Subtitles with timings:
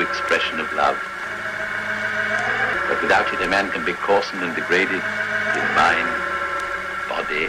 [0.00, 0.96] expression of love.
[2.88, 6.08] But without it, a man can be coarsened and degraded in mind,
[7.08, 7.46] body,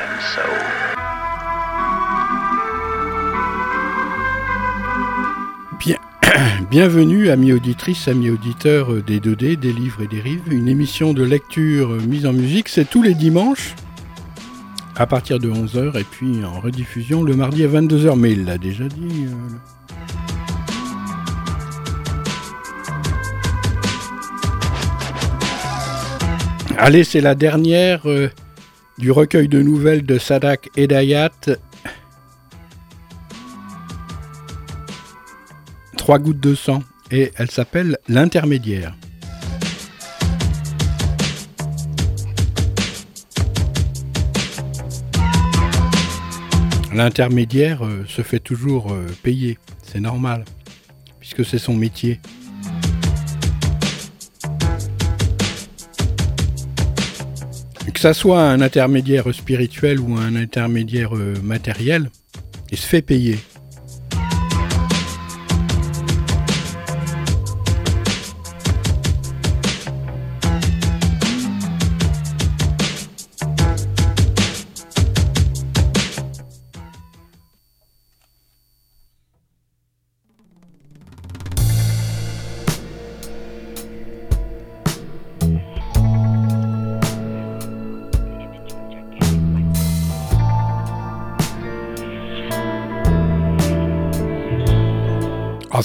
[0.00, 0.56] and soul.
[5.78, 5.96] Bien,
[6.70, 10.42] bienvenue, amis auditrices, amis auditeurs des 2D, des livres et des rives.
[10.50, 13.74] Une émission de lecture mise en musique, c'est tous les dimanches
[14.96, 18.18] à partir de 11h et puis en rediffusion le mardi à 22h.
[18.18, 19.26] Mais il l'a déjà dit.
[19.26, 19.85] euh,
[26.78, 28.30] Allez, c'est la dernière euh,
[28.98, 31.30] du recueil de nouvelles de Sadak Edayat.
[35.96, 36.82] Trois gouttes de sang.
[37.10, 38.94] Et elle s'appelle L'intermédiaire.
[46.92, 49.58] L'intermédiaire euh, se fait toujours euh, payer.
[49.82, 50.44] C'est normal.
[51.20, 52.20] Puisque c'est son métier.
[57.92, 62.10] Que ça soit un intermédiaire spirituel ou un intermédiaire euh, matériel,
[62.70, 63.38] il se fait payer.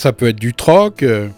[0.02, 1.04] Ça peut être du troc.
[1.04, 1.30] euh,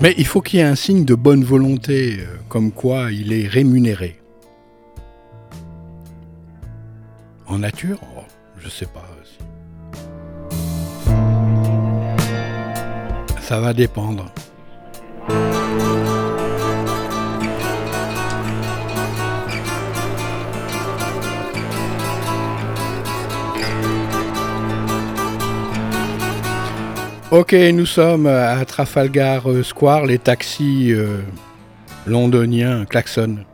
[0.00, 3.32] Mais il faut qu'il y ait un signe de bonne volonté, euh, comme quoi il
[3.32, 4.20] est rémunéré.
[7.46, 8.22] En nature Oh,
[8.60, 9.09] Je sais pas.
[13.50, 14.26] Ça va dépendre.
[27.32, 31.18] Ok, nous sommes à Trafalgar euh, Square, les taxis euh,
[32.06, 33.44] londoniens klaxonnent.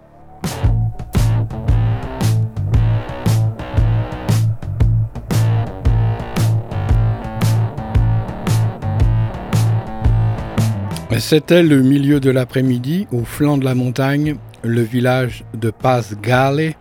[11.18, 16.74] C'était le milieu de l'après-midi, au flanc de la montagne, le village de Pasgale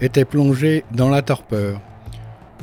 [0.00, 1.80] était plongé dans la torpeur.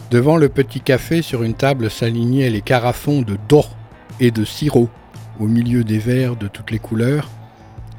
[0.10, 3.66] Devant le petit café, sur une table s'alignaient les carafons de d'eau
[4.22, 4.90] et de sirop,
[5.40, 7.30] au milieu des verres de toutes les couleurs.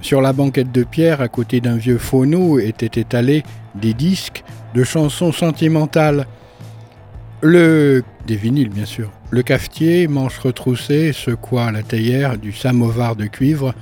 [0.01, 3.43] Sur la banquette de pierre, à côté d'un vieux phono, étaient étalés
[3.75, 4.43] des disques
[4.75, 6.27] de chansons sentimentales.
[7.43, 8.05] Le...
[8.29, 9.11] des vinyles, bien sûr.
[9.31, 13.75] Le cafetier, manche retroussée, secoua la théière du samovar de cuivre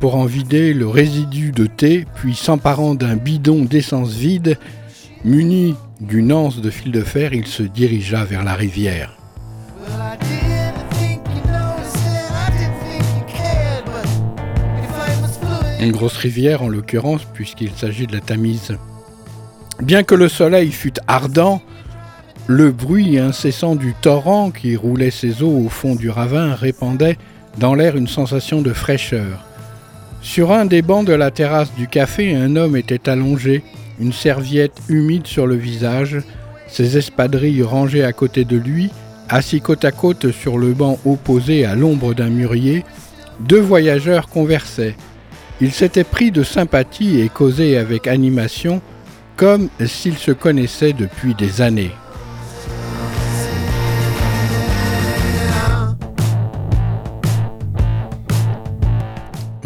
[0.00, 4.58] pour en vider le résidu de thé, puis s'emparant d'un bidon d'essence vide,
[5.24, 9.18] muni d'une anse de fil de fer, il se dirigea vers la rivière.
[15.80, 18.78] Une grosse rivière en l'occurrence, puisqu'il s'agit de la Tamise.
[19.82, 21.60] Bien que le soleil fût ardent,
[22.48, 27.18] le bruit incessant du torrent qui roulait ses eaux au fond du ravin répandait
[27.58, 29.44] dans l'air une sensation de fraîcheur.
[30.22, 33.64] Sur un des bancs de la terrasse du café, un homme était allongé,
[33.98, 36.18] une serviette humide sur le visage,
[36.68, 38.90] ses espadrilles rangées à côté de lui,
[39.28, 42.84] assis côte à côte sur le banc opposé à l'ombre d'un mûrier,
[43.40, 44.94] deux voyageurs conversaient.
[45.60, 48.82] Ils s'étaient pris de sympathie et causaient avec animation,
[49.36, 51.92] comme s'ils se connaissaient depuis des années.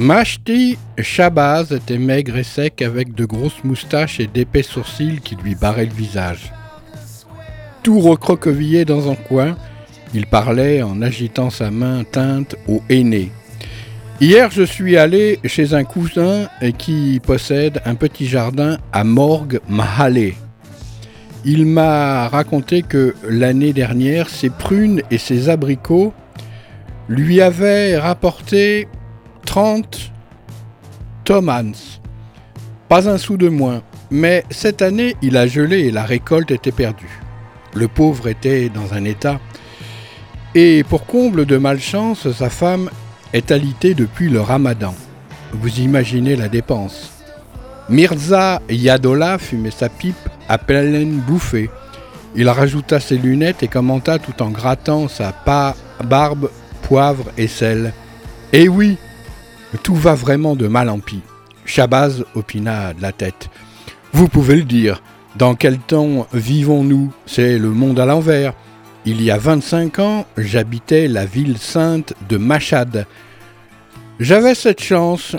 [0.01, 5.55] Mashti Shabazz était maigre et sec avec de grosses moustaches et d'épais sourcils qui lui
[5.55, 6.55] barraient le visage.
[7.83, 9.59] Tout recroquevillé dans un coin,
[10.15, 13.31] Il parlait en agitant sa main teinte au aîné.
[14.23, 16.49] Hier, je suis allé chez un cousin
[16.79, 20.33] qui possède un petit jardin à Morgue Mahale.
[21.45, 26.15] Il m'a raconté que l'année dernière, ses prunes et ses abricots
[27.07, 28.89] lui avaient rapporté
[29.45, 30.13] 30
[31.25, 32.01] tomans.
[32.89, 33.83] Pas un sou de moins.
[34.11, 37.21] Mais cette année, il a gelé et la récolte était perdue.
[37.75, 39.39] Le pauvre était dans un état.
[40.55, 42.91] Et pour comble de malchance, sa femme
[43.33, 44.95] est alitée depuis le ramadan.
[45.53, 47.13] Vous imaginez la dépense.
[47.89, 51.71] Mirza Yadola fumait sa pipe à pleine bouffée.
[52.35, 55.35] Il rajouta ses lunettes et commenta tout en grattant sa
[56.05, 56.51] barbe,
[56.83, 57.93] poivre et sel.
[58.53, 58.97] Eh oui,
[59.79, 61.21] tout va vraiment de mal en pis.
[61.65, 63.49] Shabazz opina de la tête.
[64.13, 65.03] Vous pouvez le dire.
[65.37, 67.13] Dans quel temps vivons-nous?
[67.27, 68.55] C'est le monde à l'envers.
[69.07, 73.07] Il y a 25 ans, j'habitais la ville sainte de Machad.
[74.19, 75.37] J'avais cette chance,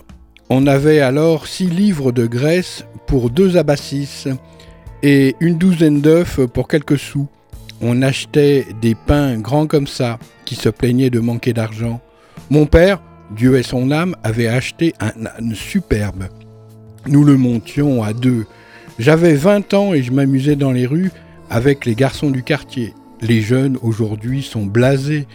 [0.49, 4.25] on avait alors six livres de graisse pour deux abassis
[5.03, 7.27] et une douzaine d'œufs pour quelques sous.
[7.81, 12.01] On achetait des pains grands comme ça, qui se plaignaient de manquer d'argent.
[12.49, 13.01] Mon père,
[13.35, 16.25] Dieu et son âme, avait acheté un âne superbe.
[17.07, 18.45] Nous le montions à deux.
[18.99, 21.11] J'avais 20 ans et je m'amusais dans les rues
[21.49, 22.93] avec les garçons du quartier.
[23.21, 25.27] Les jeunes aujourd'hui sont blasés.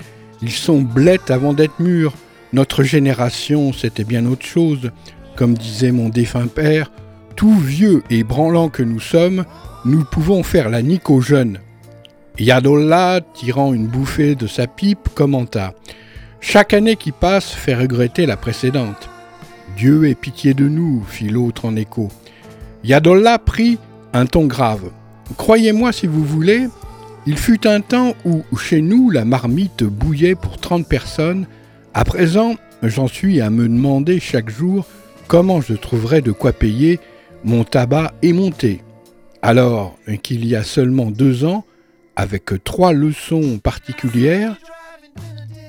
[0.43, 2.15] Ils sont blettes avant d'être mûrs.
[2.53, 4.91] Notre génération, c'était bien autre chose.
[5.35, 6.91] Comme disait mon défunt père,
[7.35, 9.45] tout vieux et branlant que nous sommes,
[9.85, 11.61] nous pouvons faire la nique aux jeunes.
[12.39, 15.75] Yadollah, tirant une bouffée de sa pipe, commenta
[16.41, 19.09] Chaque année qui passe fait regretter la précédente.
[19.77, 22.09] Dieu ait pitié de nous, fit l'autre en écho.
[22.85, 23.79] Yadollah prit
[24.13, 24.91] un ton grave.
[25.37, 26.69] Croyez-moi si vous voulez,
[27.27, 31.47] il fut un temps où chez nous la marmite bouillait pour 30 personnes
[31.95, 34.87] à présent, j'en suis à me demander chaque jour
[35.29, 37.01] comment je trouverai de quoi payer
[37.43, 38.83] mon tabac et mon thé.
[39.41, 41.65] Alors qu'il y a seulement deux ans,
[42.17, 44.57] avec trois leçons particulières,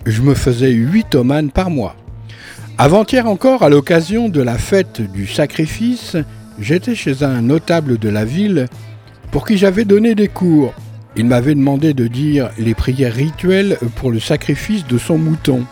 [0.09, 1.95] je me faisais huit omanes par mois.
[2.77, 6.15] Avant-hier encore, à l'occasion de la fête du sacrifice,
[6.59, 8.67] j'étais chez un notable de la ville
[9.31, 10.73] pour qui j'avais donné des cours.
[11.15, 15.65] Il m'avait demandé de dire les prières rituelles pour le sacrifice de son mouton.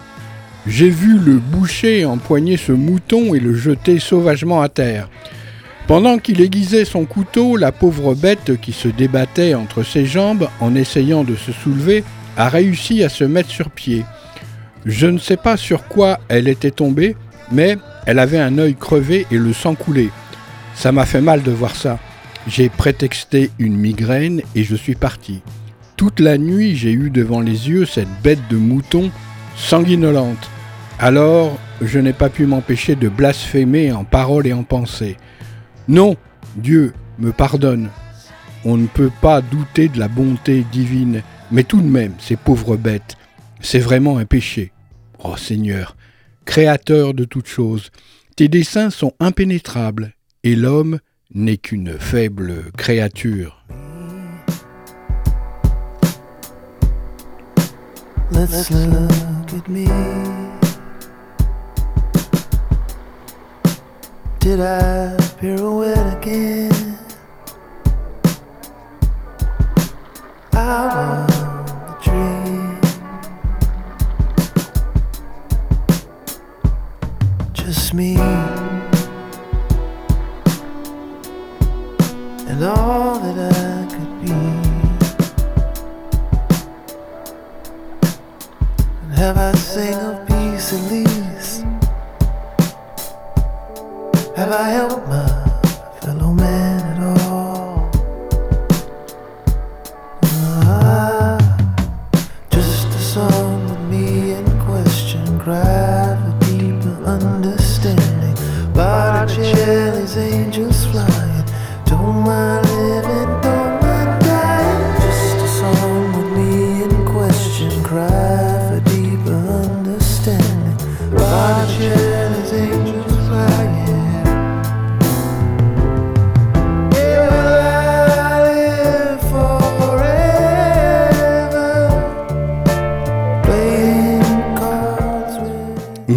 [0.67, 5.09] J'ai vu le boucher empoigner ce mouton et le jeter sauvagement à terre.
[5.87, 10.73] Pendant qu'il aiguisait son couteau, la pauvre bête qui se débattait entre ses jambes en
[10.73, 12.03] essayant de se soulever
[12.35, 14.03] a réussi à se mettre sur pied.
[14.85, 17.15] Je ne sais pas sur quoi elle était tombée,
[17.51, 20.11] mais elle avait un œil crevé et le sang coulait.
[20.75, 21.97] Ça m'a fait mal de voir ça.
[22.47, 25.41] J'ai prétexté une migraine et je suis parti.
[25.97, 29.09] Toute la nuit, j'ai eu devant les yeux cette bête de mouton
[29.55, 30.49] sanguinolente.
[30.99, 35.17] Alors, je n'ai pas pu m'empêcher de blasphémer en parole et en pensée.
[35.87, 36.15] Non,
[36.55, 37.89] Dieu me pardonne.
[38.63, 41.21] On ne peut pas douter de la bonté divine,
[41.51, 43.15] mais tout de même, ces pauvres bêtes,
[43.61, 44.71] c'est vraiment un péché.
[45.27, 45.95] Oh Seigneur,
[46.45, 47.89] Créateur de toutes choses,
[48.35, 50.13] tes desseins sont impénétrables,
[50.43, 50.99] et l'homme
[51.33, 53.65] n'est qu'une faible créature.
[77.75, 78.64] Just me.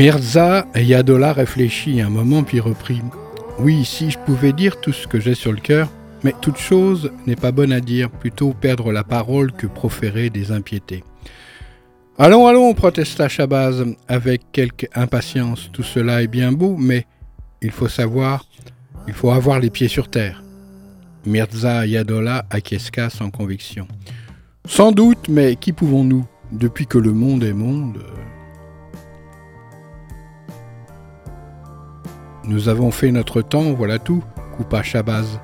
[0.08, 3.02] Mirza Yadola réfléchit un moment puis reprit.
[3.58, 5.90] Oui, si je pouvais dire tout ce que j'ai sur le cœur,
[6.24, 10.50] mais toute chose n'est pas bonne à dire, plutôt perdre la parole que proférer des
[10.50, 11.04] impiétés.
[12.16, 15.68] Allons, allons, protesta Shabazz avec quelque impatience.
[15.74, 17.04] Tout cela est bien beau, mais
[17.60, 18.46] il faut savoir,
[19.08, 20.42] il faut avoir les pieds sur terre.
[21.26, 23.86] Mirza Yadola acquiesça sans conviction.
[24.64, 26.24] Sans doute, mais qui pouvons-nous?
[26.50, 27.98] Depuis que le monde est monde.
[32.48, 34.24] Nous avons fait notre temps, voilà tout,
[34.56, 35.38] coupa Shabazz.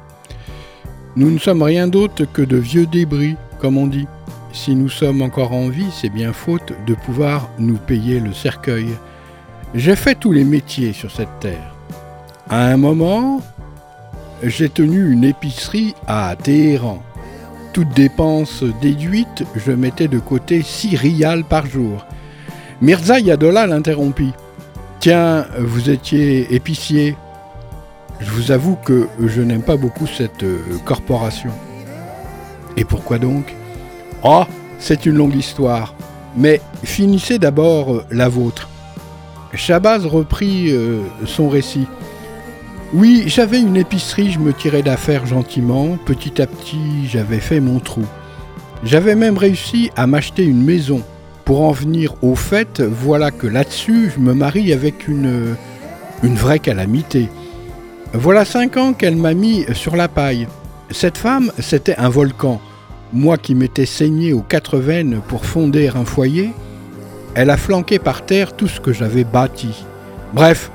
[1.16, 4.06] Nous ne sommes rien d'autre que de vieux débris, comme on dit.
[4.54, 8.86] Si nous sommes encore en vie, c'est bien faute de pouvoir nous payer le cercueil.
[9.74, 11.74] J'ai fait tous les métiers sur cette terre.
[12.48, 13.42] À un moment,
[14.42, 17.02] j'ai tenu une épicerie à Téhéran.
[17.74, 22.06] Toute dépense déduite, je mettais de côté 6 rials par jour.
[22.80, 24.32] Mirza Yadola l'interrompit.
[25.04, 27.14] Tiens, vous étiez épicier.
[28.20, 31.50] Je vous avoue que je n'aime pas beaucoup cette euh, corporation.
[32.78, 33.54] Et pourquoi donc?
[34.22, 34.44] Oh,
[34.78, 35.94] c'est une longue histoire.
[36.38, 38.70] Mais finissez d'abord euh, la vôtre.
[39.52, 41.86] Shabazz reprit euh, son récit.
[42.94, 45.98] Oui, j'avais une épicerie, je me tirais d'affaire gentiment.
[46.06, 48.06] Petit à petit, j'avais fait mon trou.
[48.84, 51.02] J'avais même réussi à m'acheter une maison.
[51.44, 55.56] Pour en venir au fait, voilà que là-dessus, je me marie avec une,
[56.22, 57.28] une vraie calamité.
[58.14, 60.48] Voilà cinq ans qu'elle m'a mis sur la paille.
[60.90, 62.60] Cette femme, c'était un volcan.
[63.12, 66.52] Moi qui m'étais saigné aux quatre veines pour fonder un foyer,
[67.34, 69.84] elle a flanqué par terre tout ce que j'avais bâti.
[70.32, 70.70] Bref,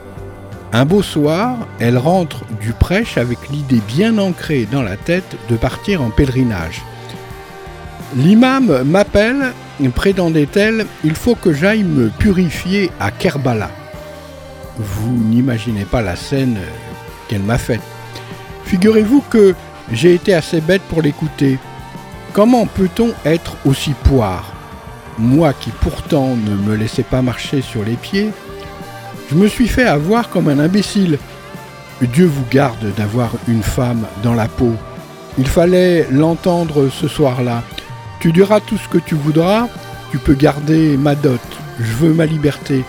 [0.72, 5.56] un beau soir, elle rentre du prêche avec l'idée bien ancrée dans la tête de
[5.56, 6.84] partir en pèlerinage.
[8.16, 9.54] L'imam m'appelle,
[9.88, 13.70] prétendait-elle, il faut que j'aille me purifier à Kerbala.
[14.78, 16.58] Vous n'imaginez pas la scène
[17.30, 17.82] qu'elle m'a faite.
[18.66, 19.56] Figurez-vous que
[19.92, 21.58] j'ai été assez bête pour l'écouter.
[22.34, 24.52] Comment peut-on être aussi poire?
[25.18, 28.32] Moi qui pourtant ne me laissais pas marcher sur les pieds,
[29.30, 31.18] je me suis fait avoir comme un imbécile.
[32.02, 34.74] Dieu vous garde d'avoir une femme dans la peau.
[35.38, 37.64] Il fallait l'entendre ce soir-là.
[38.20, 39.68] Tu diras tout ce que tu voudras,
[40.12, 41.40] tu peux garder ma dot.
[41.80, 42.84] Je veux ma liberté.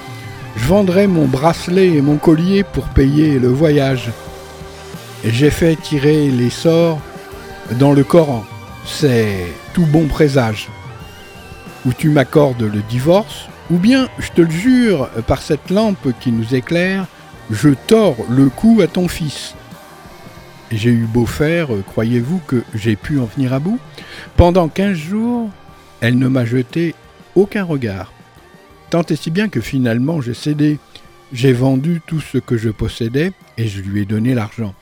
[0.56, 4.10] Je vendrai mon bracelet et mon collier pour payer le voyage.
[5.24, 7.00] J'ai fait tirer les sorts
[7.78, 8.44] dans le Coran.
[8.84, 10.68] C'est tout bon présage.
[11.86, 16.32] Ou tu m'accordes le divorce, ou bien, je te le jure, par cette lampe qui
[16.32, 17.06] nous éclaire,
[17.50, 19.54] je tords le cou à ton fils.
[20.70, 23.80] J'ai eu beau faire, croyez-vous que j'ai pu en venir à bout?
[24.36, 25.50] Pendant quinze jours,
[26.00, 26.94] elle ne m'a jeté
[27.34, 28.12] aucun regard.
[28.90, 30.78] Tant et si bien que finalement j'ai cédé.
[31.32, 34.74] J'ai vendu tout ce que je possédais et je lui ai donné l'argent.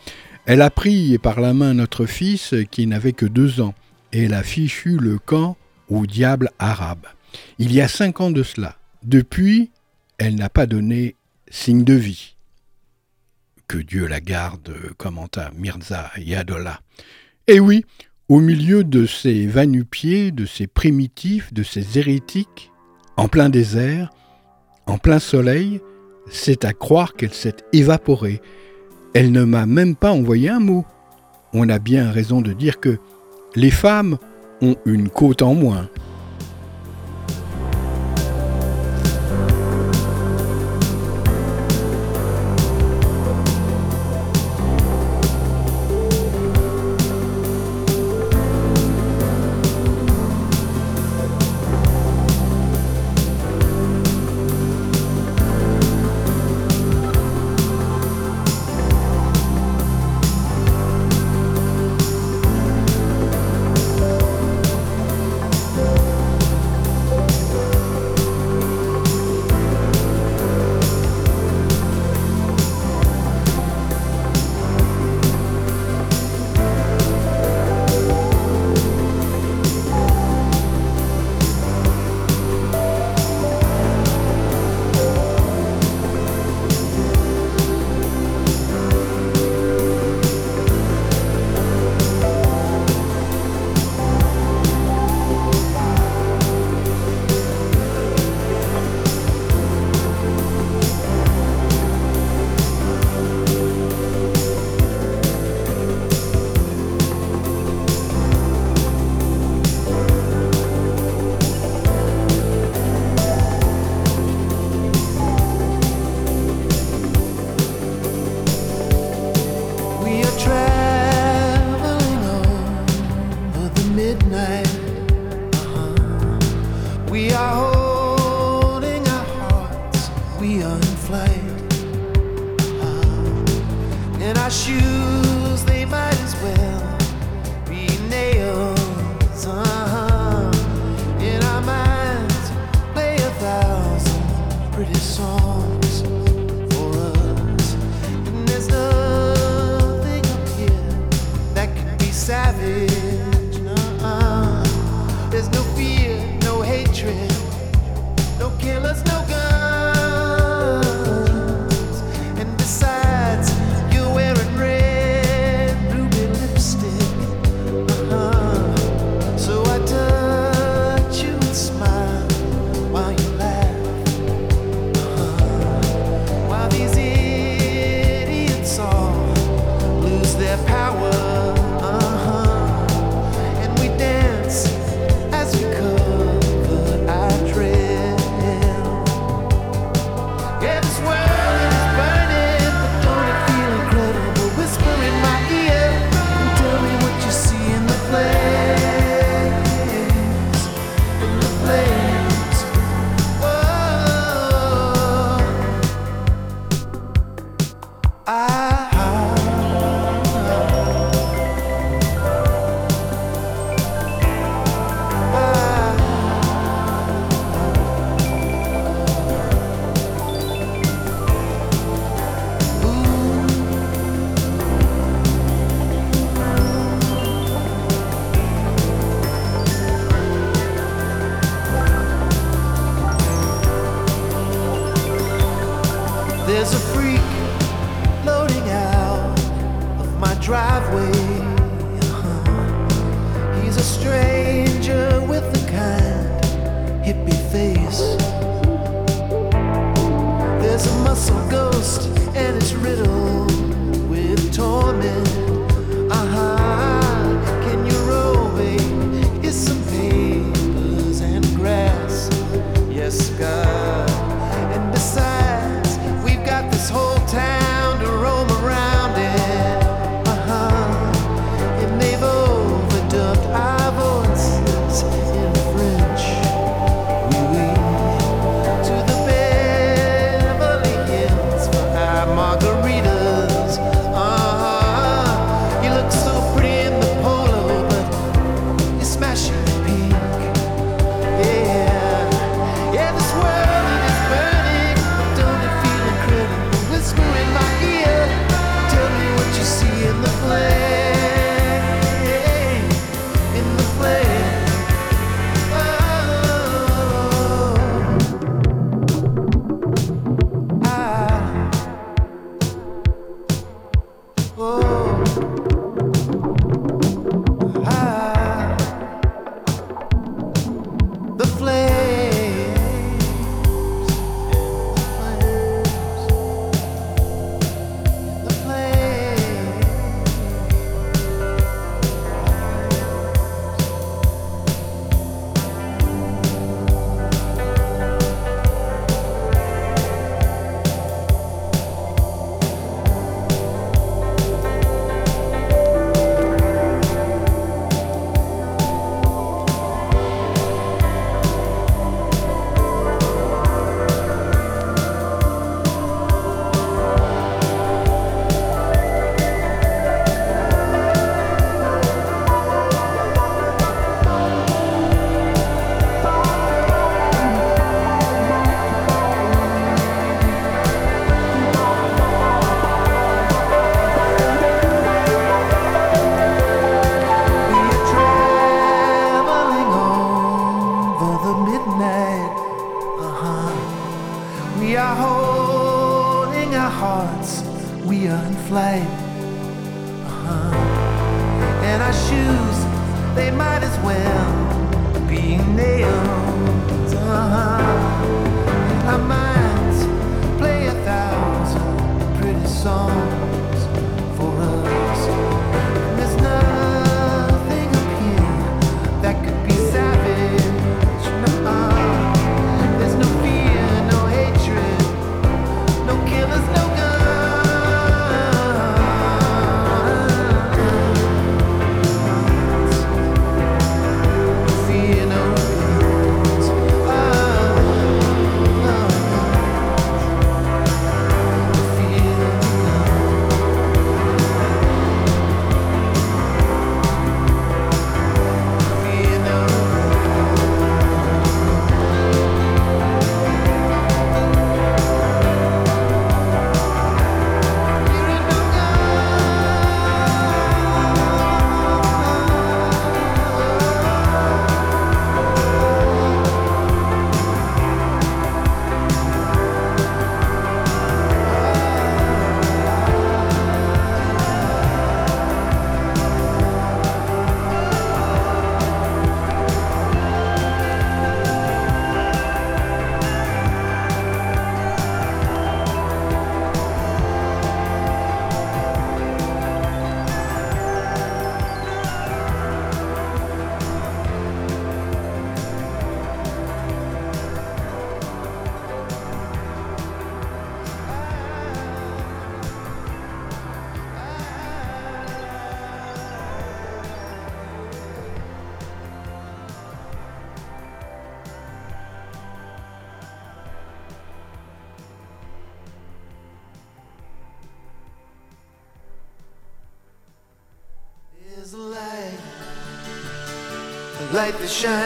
[0.46, 3.74] Elle a pris par la main notre fils qui n'avait que deux ans
[4.14, 5.58] et elle a fichu le camp
[5.90, 7.06] au diable arabe.
[7.58, 8.76] Il y a cinq ans de cela.
[9.02, 9.70] Depuis,
[10.16, 11.16] elle n'a pas donné
[11.50, 12.34] signe de vie.
[13.68, 16.80] Que Dieu la garde, commenta Mirza Yadola.
[17.46, 17.84] Et oui,
[18.30, 22.72] au milieu de ces vanupiers, de ces primitifs, de ces hérétiques,
[23.18, 24.10] en plein désert,
[24.86, 25.82] en plein soleil,
[26.30, 28.40] c'est à croire qu'elle s'est évaporée.
[29.12, 30.86] Elle ne m'a même pas envoyé un mot.
[31.52, 32.98] On a bien raison de dire que
[33.54, 34.16] les femmes
[34.62, 35.90] ont une côte en moins.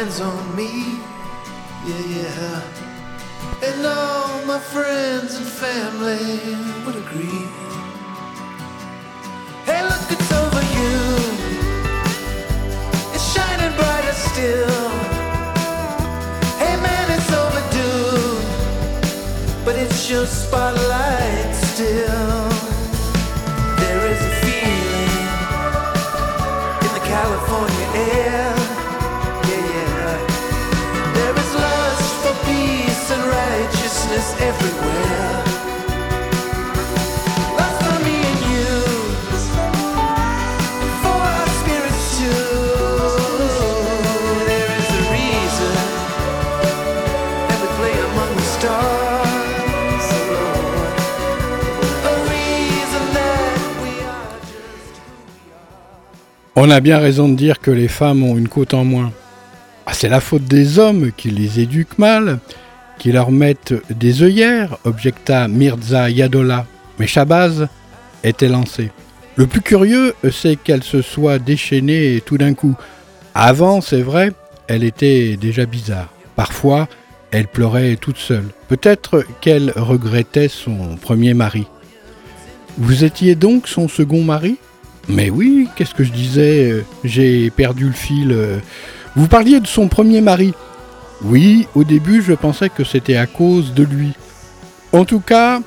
[0.02, 0.98] Shines on me.
[1.86, 2.62] Yeah, yeah.
[3.62, 7.46] And all my friends and family would agree.
[9.64, 10.98] Hey, look, it's over you.
[13.14, 14.88] It's shining brighter still.
[16.58, 18.40] Hey, man, it's overdue.
[19.64, 22.41] But it's your spotlight still.
[56.55, 59.11] On a bien raison de dire que les femmes ont une côte en moins.
[59.85, 62.38] Ah, c'est la faute des hommes qui les éduquent mal,
[62.98, 66.66] qui leur mettent des œillères, objecta Mirza Yadola.
[66.98, 67.68] Mais Shabazz
[68.22, 68.90] était lancée.
[69.37, 72.74] Le plus curieux, c'est qu'elle se soit déchaînée tout d'un coup.
[73.35, 74.33] Avant, c'est vrai,
[74.68, 76.12] elle était déjà bizarre.
[76.37, 76.87] Parfois,
[77.31, 78.44] elle pleurait toute seule.
[78.68, 81.66] Peut-être qu'elle regrettait son premier mari.
[82.76, 84.59] Vous étiez donc son second mari?
[85.09, 86.85] Mais oui, qu'est-ce que je disais?
[87.02, 88.37] J'ai perdu le fil.
[89.16, 90.52] Vous parliez de son premier mari.
[91.24, 94.12] Oui, au début, je pensais que c'était à cause de lui.
[94.92, 95.61] En tout cas,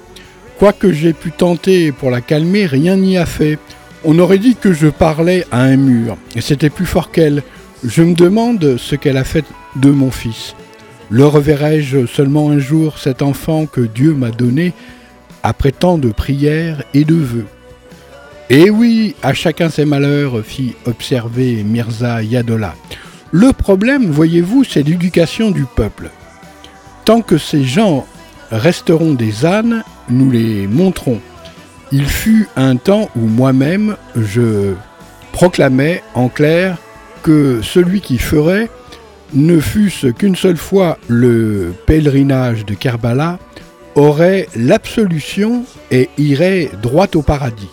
[0.60, 3.58] quoi que j'ai pu tenter pour la calmer, rien n'y a fait.
[4.04, 7.41] On aurait dit que je parlais à un mur, c'était plus fort qu'elle.
[7.84, 10.56] Je me demande ce qu'elle a fait de mon fils.
[11.10, 14.74] Le reverrai-je seulement un jour, cet enfant que Dieu m'a donné,
[15.44, 17.48] après tant de prières et de vœux?
[18.50, 22.76] Eh oui, à chacun ses malheurs, fit observer Mirza Yadola.
[23.32, 26.10] Le problème, voyez-vous, c'est l'éducation du peuple.
[27.06, 28.06] Tant que ces gens
[28.52, 31.20] resteront des ânes, nous les montrons.
[31.92, 34.74] Il fut un temps où moi-même je
[35.32, 36.78] proclamais en clair
[37.24, 38.70] que celui qui ferait
[39.34, 43.40] ne fût-ce qu'une seule fois le pèlerinage de Kerbala
[43.96, 47.70] aurait l'absolution et irait droit au paradis.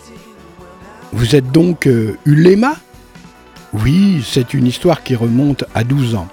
[1.11, 2.75] Vous êtes donc euh, Uléma
[3.73, 6.27] Oui, c'est une histoire qui remonte à 12 ans.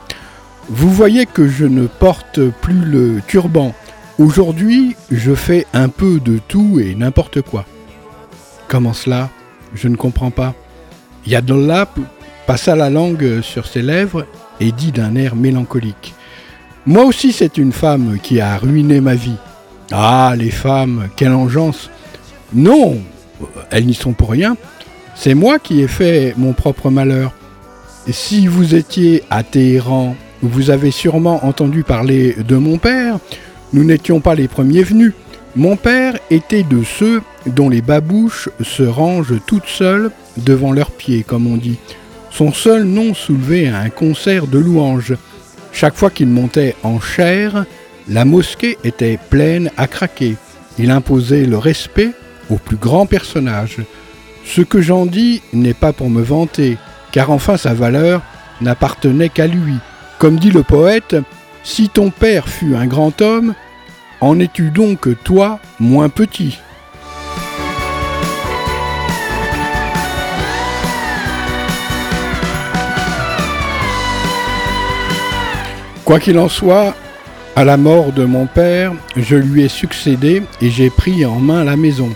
[0.69, 3.75] Vous voyez que je ne porte plus le turban.
[4.19, 7.65] Aujourd'hui, je fais un peu de tout et n'importe quoi.
[8.69, 9.31] Comment cela?
[9.75, 10.55] Je ne comprends pas.
[11.27, 11.89] Yadollah
[12.47, 14.27] passa la langue sur ses lèvres
[14.61, 16.15] et dit d'un air mélancolique.
[16.87, 19.37] Moi aussi, c'est une femme qui a ruiné ma vie.
[19.91, 21.91] Ah, les femmes, quelle engeance
[22.53, 22.99] Non,
[23.71, 24.57] elles n'y sont pour rien.
[25.23, 27.35] C'est moi qui ai fait mon propre malheur.
[28.11, 33.19] Si vous étiez à Téhéran, vous avez sûrement entendu parler de mon père.
[33.75, 35.13] Nous n'étions pas les premiers venus.
[35.57, 41.23] Mon père était de ceux dont les babouches se rangent toutes seules devant leurs pieds,
[41.23, 41.77] comme on dit.
[42.31, 45.17] Son seul nom soulevait un concert de louanges.
[45.71, 47.67] Chaque fois qu'il montait en chair,
[48.09, 50.37] la mosquée était pleine à craquer.
[50.79, 52.13] Il imposait le respect
[52.49, 53.81] aux plus grands personnages.
[54.45, 56.77] Ce que j'en dis n'est pas pour me vanter,
[57.13, 58.23] car enfin sa valeur
[58.61, 59.75] n'appartenait qu'à lui.
[60.19, 61.17] Comme dit le poète,
[61.63, 63.55] si ton père fut un grand homme,
[64.21, 66.59] en es-tu donc toi moins petit?
[76.05, 76.95] Quoi qu'il en soit,
[77.55, 81.63] à la mort de mon père, je lui ai succédé et j'ai pris en main
[81.63, 82.11] la maison.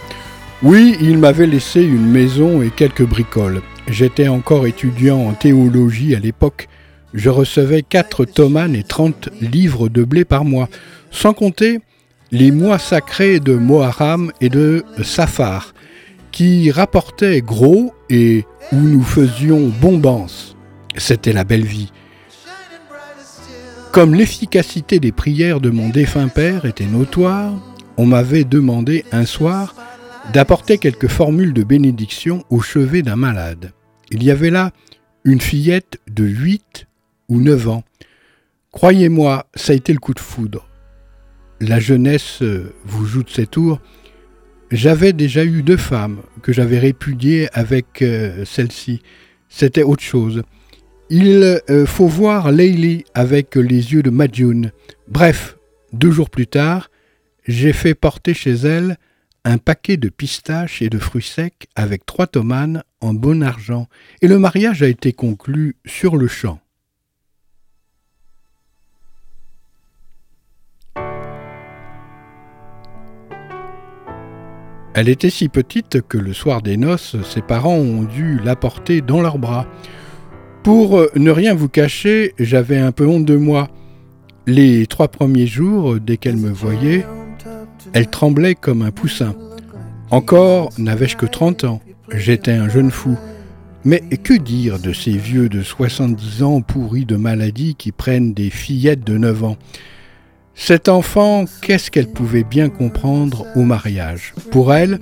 [0.64, 3.60] Oui, il m'avait laissé une maison et quelques bricoles.
[3.86, 6.68] J'étais encore étudiant en théologie à l'époque.
[7.12, 10.70] Je recevais 4 tomanes et 30 livres de blé par mois,
[11.10, 11.80] sans compter
[12.32, 15.74] les mois sacrés de Moharam et de Safar,
[16.32, 20.56] qui rapportaient gros et où nous faisions bombance.
[20.96, 21.92] C'était la belle vie.
[23.92, 27.52] Comme l'efficacité des prières de mon défunt père était notoire,
[27.98, 29.74] on m'avait demandé un soir
[30.32, 33.72] d'apporter quelques formules de bénédiction au chevet d'un malade.
[34.10, 34.72] Il y avait là
[35.24, 36.86] une fillette de 8
[37.28, 37.84] ou 9 ans.
[38.72, 40.68] Croyez-moi, ça a été le coup de foudre.
[41.60, 43.80] La jeunesse euh, vous joue de ses tours.
[44.70, 49.02] J'avais déjà eu deux femmes que j'avais répudiées avec euh, celle-ci.
[49.48, 50.42] C'était autre chose.
[51.10, 54.72] Il euh, faut voir Leili avec les yeux de Madjoun.
[55.06, 55.56] Bref,
[55.92, 56.90] deux jours plus tard,
[57.46, 58.96] j'ai fait porter chez elle
[59.44, 63.88] un paquet de pistaches et de fruits secs avec trois tomanes en bon argent,
[64.22, 66.60] et le mariage a été conclu sur le champ.
[74.96, 79.00] Elle était si petite que le soir des noces, ses parents ont dû la porter
[79.00, 79.66] dans leurs bras.
[80.62, 83.68] Pour euh, ne rien vous cacher, j'avais un peu honte de moi.
[84.46, 87.04] Les trois premiers jours, dès qu'elle me voyait,
[87.94, 89.34] elle tremblait comme un poussin.
[90.10, 91.80] Encore n'avais-je que 30 ans.
[92.10, 93.16] J'étais un jeune fou.
[93.84, 98.50] Mais que dire de ces vieux de 70 ans pourris de maladies qui prennent des
[98.50, 99.56] fillettes de 9 ans?
[100.54, 104.34] Cette enfant, qu'est-ce qu'elle pouvait bien comprendre au mariage?
[104.50, 104.98] Pour elle,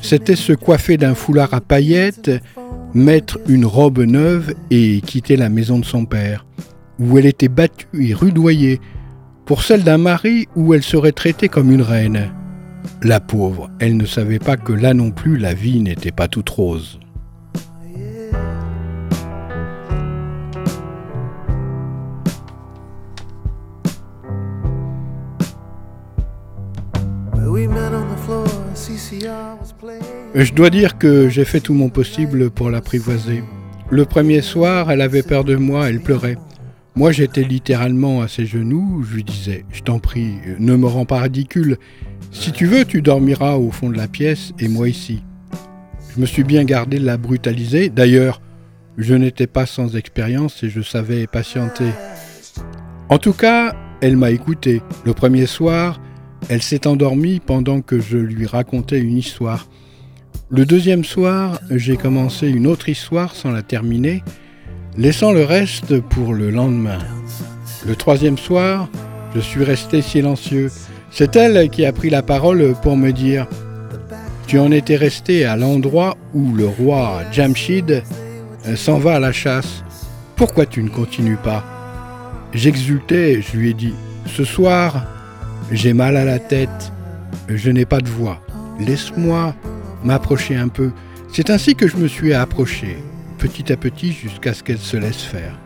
[0.00, 2.30] c'était se coiffer d'un foulard à paillettes,
[2.92, 6.44] mettre une robe neuve et quitter la maison de son père
[6.98, 8.80] où elle était battue et rudoyée,
[9.52, 12.32] pour celle d'un mari où elle serait traitée comme une reine.
[13.02, 16.48] La pauvre, elle ne savait pas que là non plus la vie n'était pas toute
[16.48, 16.98] rose.
[30.34, 33.44] Je dois dire que j'ai fait tout mon possible pour l'apprivoiser.
[33.90, 36.38] Le premier soir, elle avait peur de moi, elle pleurait.
[36.94, 41.06] Moi, j'étais littéralement à ses genoux, je lui disais Je t'en prie, ne me rends
[41.06, 41.78] pas ridicule.
[42.30, 45.22] Si tu veux, tu dormiras au fond de la pièce et moi ici.
[46.14, 47.88] Je me suis bien gardé de la brutaliser.
[47.88, 48.42] D'ailleurs,
[48.98, 51.90] je n'étais pas sans expérience et je savais patienter.
[53.08, 54.82] En tout cas, elle m'a écouté.
[55.04, 55.98] Le premier soir,
[56.50, 59.66] elle s'est endormie pendant que je lui racontais une histoire.
[60.50, 64.22] Le deuxième soir, j'ai commencé une autre histoire sans la terminer
[64.96, 66.98] laissant le reste pour le lendemain.
[67.86, 68.88] Le troisième soir,
[69.34, 70.70] je suis resté silencieux.
[71.10, 73.46] C'est elle qui a pris la parole pour me dire
[74.46, 78.02] Tu en étais resté à l'endroit où le roi Jamshid
[78.76, 79.82] s'en va à la chasse.
[80.36, 81.64] Pourquoi tu ne continues pas?
[82.52, 83.94] J'exultais, je lui ai dit
[84.26, 85.06] Ce soir,
[85.70, 86.92] j'ai mal à la tête,
[87.48, 88.40] je n'ai pas de voix.
[88.78, 89.54] Laisse-moi
[90.04, 90.90] m'approcher un peu.
[91.32, 92.98] C'est ainsi que je me suis approché
[93.42, 95.58] petit à petit jusqu'à ce qu'elle se laisse faire.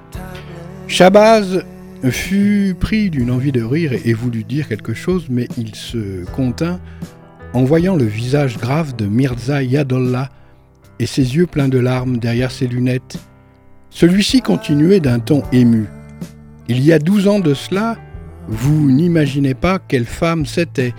[0.89, 1.63] Shabazz
[2.05, 6.81] fut pris d'une envie de rire et voulut dire quelque chose, mais il se contint
[7.53, 10.31] en voyant le visage grave de Mirza Yadollah
[11.01, 13.19] et ses yeux pleins de larmes derrière ses lunettes.
[13.91, 15.85] Celui-ci continuait d'un ton ému.
[16.69, 17.99] Il y a douze ans de cela,
[18.49, 20.95] vous n'imaginez pas quelle femme c'était,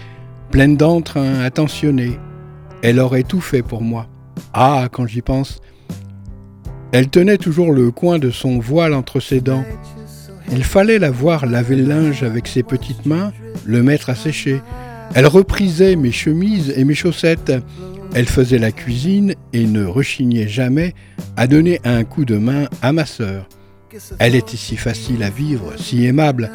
[0.51, 2.19] pleine d'entrain, attentionnée.
[2.83, 4.07] Elle aurait tout fait pour moi.
[4.53, 5.59] Ah, quand j'y pense,
[6.91, 9.65] elle tenait toujours le coin de son voile entre ses dents.
[10.51, 13.33] Il fallait la voir laver le linge avec ses petites mains,
[13.65, 14.61] le mettre à sécher.
[15.13, 17.51] Elle reprisait mes chemises et mes chaussettes.
[18.13, 20.93] Elle faisait la cuisine et ne rechignait jamais
[21.35, 23.47] à donner un coup de main à ma sœur.
[24.19, 26.49] Elle était si facile à vivre, si aimable.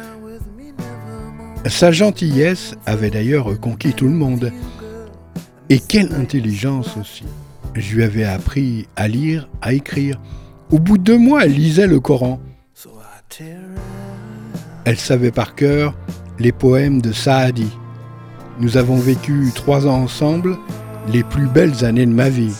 [1.67, 4.51] Sa gentillesse avait d'ailleurs conquis tout le monde.
[5.69, 7.23] Et quelle intelligence aussi.
[7.75, 10.19] Je lui avais appris à lire, à écrire.
[10.71, 12.39] Au bout de deux mois, elle lisait le Coran.
[14.85, 15.95] Elle savait par cœur
[16.39, 17.71] les poèmes de Saadi.
[18.59, 20.57] Nous avons vécu trois ans ensemble,
[21.11, 22.55] les plus belles années de ma vie.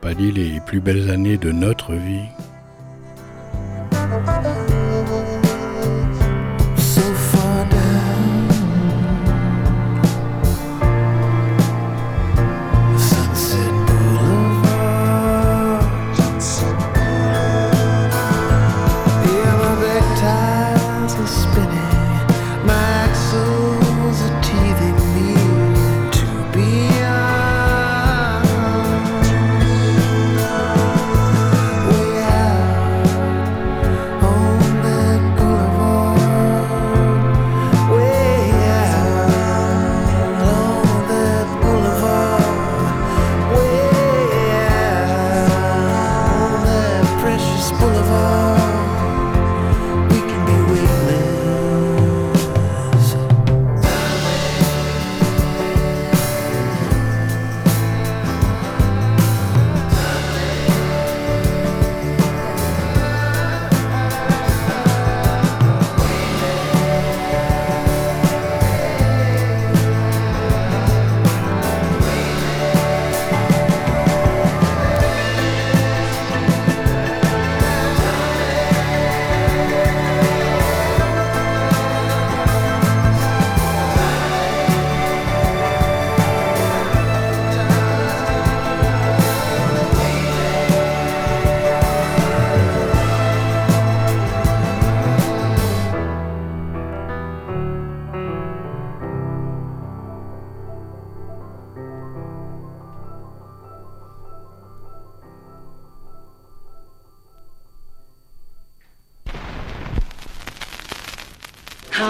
[0.00, 2.28] Pas dit les plus belles années de notre vie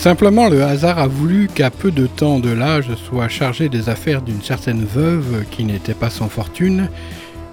[0.00, 3.90] Simplement, le hasard a voulu qu'à peu de temps de là, je sois chargé des
[3.90, 6.88] affaires d'une certaine veuve qui n'était pas sans fortune,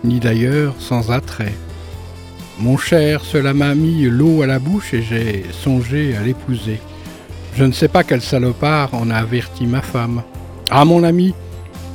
[0.05, 1.53] ni d'ailleurs sans attrait.
[2.57, 6.79] Mon cher, cela m'a mis l'eau à la bouche et j'ai songé à l'épouser.
[7.57, 10.23] Je ne sais pas quel salopard en a averti ma femme.
[10.69, 11.33] Ah mon ami,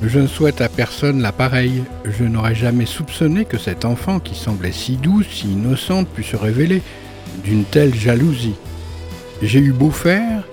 [0.02, 1.82] je ne souhaite à personne la pareille.
[2.04, 6.36] Je n'aurais jamais soupçonné que cette enfant qui semblait si douce, si innocente, pût se
[6.36, 6.82] révéler
[7.42, 8.56] d'une telle jalousie.
[9.42, 10.44] J'ai eu beau faire,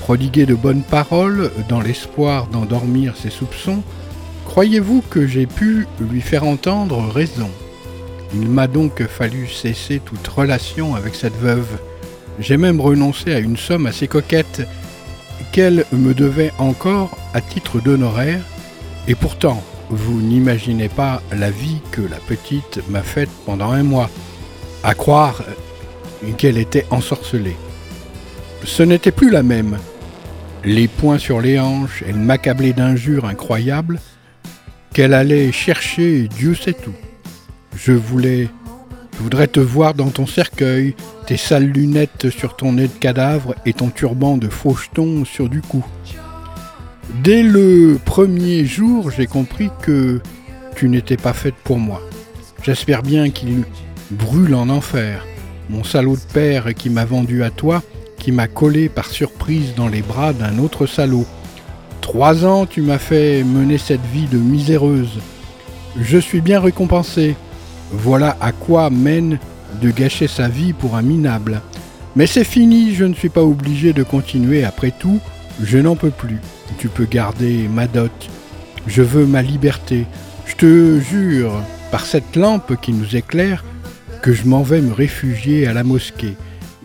[0.00, 3.82] prodiguer de bonnes paroles dans l'espoir d'endormir ses soupçons,
[4.44, 7.50] croyez-vous que j'ai pu lui faire entendre raison?
[8.32, 11.78] Il m'a donc fallu cesser toute relation avec cette veuve.
[12.38, 14.62] J'ai même renoncé à une somme assez coquette
[15.50, 18.42] qu'elle me devait encore à titre d'honoraire,
[19.08, 24.10] et pourtant, vous n'imaginez pas la vie que la petite m'a faite pendant un mois,
[24.84, 25.42] à croire
[26.36, 27.56] qu'elle était ensorcelée.
[28.64, 29.78] Ce n'était plus la même.
[30.64, 34.00] Les poings sur les hanches, elle m'accablait d'injures incroyables
[34.92, 36.94] qu'elle allait chercher Dieu sait tout.
[37.76, 38.48] Je voulais,
[39.16, 40.94] je voudrais te voir dans ton cercueil,
[41.26, 45.60] tes sales lunettes sur ton nez de cadavre et ton turban de faucheton sur du
[45.60, 45.84] cou.
[47.22, 50.20] Dès le premier jour, j'ai compris que
[50.74, 52.02] tu n'étais pas faite pour moi.
[52.62, 53.64] J'espère bien qu'il
[54.10, 55.24] brûle en enfer.
[55.70, 57.82] Mon salaud de père qui m'a vendu à toi,
[58.32, 61.26] m'a collé par surprise dans les bras d'un autre salaud.
[62.00, 65.20] Trois ans tu m'as fait mener cette vie de miséreuse.
[66.00, 67.36] Je suis bien récompensé.
[67.92, 69.38] Voilà à quoi mène
[69.80, 71.60] de gâcher sa vie pour un minable.
[72.16, 75.20] Mais c'est fini, je ne suis pas obligé de continuer après tout,
[75.62, 76.40] je n'en peux plus.
[76.78, 78.12] Tu peux garder ma dot.
[78.86, 80.06] Je veux ma liberté.
[80.46, 81.52] Je te jure,
[81.90, 83.64] par cette lampe qui nous éclaire,
[84.22, 86.34] que je m'en vais me réfugier à la mosquée.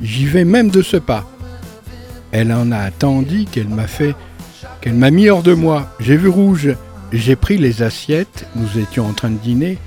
[0.01, 1.25] J'y vais même de ce pas.
[2.33, 4.15] Elle en a tant dit qu'elle m'a fait,
[4.81, 5.87] qu'elle m'a mis hors de moi.
[5.99, 6.75] J'ai vu rouge.
[7.11, 9.77] J'ai pris les assiettes, nous étions en train de dîner,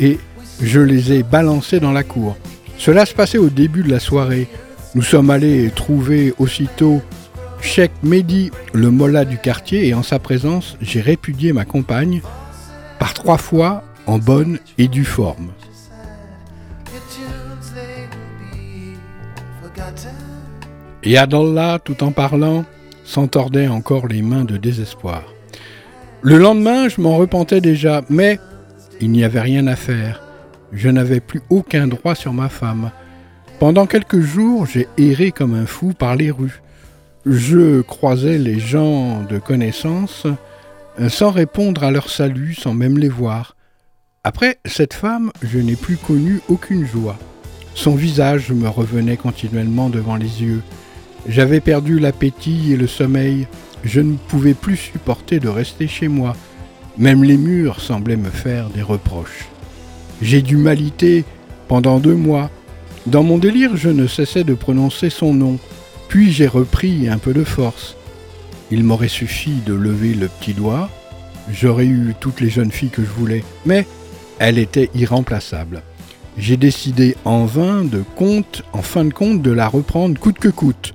[0.00, 0.18] et
[0.60, 2.36] je les ai balancées dans la cour.
[2.76, 4.48] Cela se passait au début de la soirée.
[4.96, 7.00] Nous sommes allés trouver aussitôt
[7.60, 12.20] Cheikh Mehdi, le mollah du quartier, et en sa présence, j'ai répudié ma compagne
[12.98, 15.52] par trois fois en bonne et due forme.
[21.04, 22.64] Et Adallah, tout en parlant,
[23.04, 25.24] s'entordait encore les mains de désespoir.
[26.22, 28.38] Le lendemain, je m'en repentais déjà, mais
[29.00, 30.22] il n'y avait rien à faire.
[30.72, 32.92] Je n'avais plus aucun droit sur ma femme.
[33.58, 36.62] Pendant quelques jours, j'ai erré comme un fou par les rues.
[37.26, 40.26] Je croisais les gens de connaissance
[41.08, 43.56] sans répondre à leur salut, sans même les voir.
[44.24, 47.18] Après cette femme, je n'ai plus connu aucune joie.
[47.74, 50.62] Son visage me revenait continuellement devant les yeux.
[51.28, 53.46] J'avais perdu l'appétit et le sommeil.
[53.84, 56.36] Je ne pouvais plus supporter de rester chez moi.
[56.98, 59.48] Même les murs semblaient me faire des reproches.
[60.20, 61.24] J'ai dû m'aliter
[61.68, 62.50] pendant deux mois.
[63.06, 65.58] Dans mon délire, je ne cessais de prononcer son nom.
[66.08, 67.96] Puis j'ai repris un peu de force.
[68.70, 70.90] Il m'aurait suffi de lever le petit doigt.
[71.50, 73.44] J'aurais eu toutes les jeunes filles que je voulais.
[73.64, 73.86] Mais
[74.38, 75.82] elle était irremplaçable.
[76.38, 80.48] J'ai décidé en vain de compte, en fin de compte, de la reprendre coûte que
[80.48, 80.94] coûte.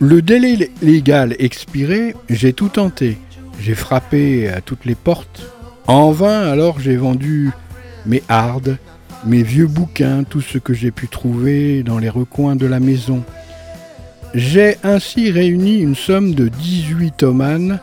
[0.00, 3.18] Le délai légal expiré, j'ai tout tenté.
[3.60, 5.42] J'ai frappé à toutes les portes.
[5.86, 7.50] En vain, alors j'ai vendu
[8.06, 8.78] mes hardes,
[9.24, 13.24] mes vieux bouquins, tout ce que j'ai pu trouver dans les recoins de la maison.
[14.34, 17.80] J'ai ainsi réuni une somme de 18 tomanes.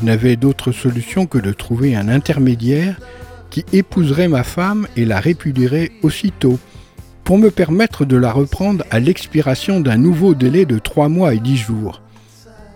[0.00, 2.96] Je n'avais d'autre solution que de trouver un intermédiaire
[3.56, 6.58] qui épouserait ma femme et la répudierait aussitôt,
[7.24, 11.38] pour me permettre de la reprendre à l'expiration d'un nouveau délai de trois mois et
[11.38, 12.02] dix jours.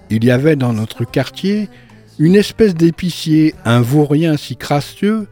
[0.09, 1.68] Il y avait dans notre quartier
[2.18, 5.26] une espèce d'épicier, un vaurien si crasseux,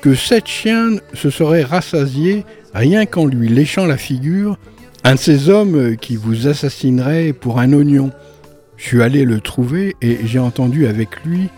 [0.00, 4.58] que sept chiens se seraient rassasiés rien qu'en lui léchant la figure,
[5.04, 8.10] un de ces hommes qui vous assassinerait pour un oignon.
[8.78, 11.50] Je suis allé le trouver et j'ai entendu avec lui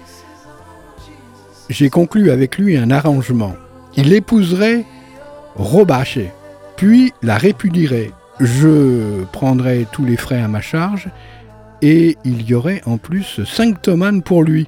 [1.68, 3.54] j'ai conclu avec lui un arrangement.
[3.96, 4.84] Il épouserait
[5.56, 6.30] Robaché,
[6.76, 8.10] puis la répudierait.
[8.40, 11.08] Je prendrais tous les frais à ma charge
[11.82, 14.66] et il y aurait en plus cinq tomanes pour lui.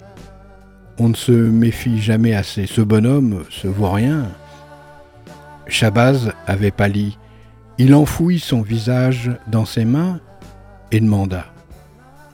[0.99, 2.67] On ne se méfie jamais assez.
[2.67, 4.29] Ce bonhomme se voit rien.
[5.67, 7.19] Shabazz avait pâli.
[7.77, 10.19] Il enfouit son visage dans ses mains
[10.91, 11.45] et demanda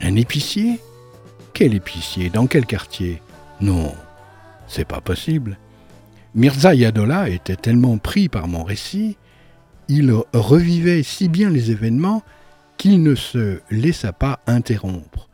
[0.01, 0.79] Un épicier?
[1.53, 2.29] Quel épicier?
[2.29, 3.21] Dans quel quartier?
[3.61, 3.93] Non,
[4.67, 5.57] c'est pas possible.
[6.33, 9.17] Mirza Yadola était tellement pris par mon récit,
[9.87, 12.23] il revivait si bien les événements
[12.77, 15.29] qu'il ne se laissa pas interrompre.